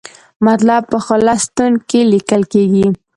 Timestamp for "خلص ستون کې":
1.05-1.99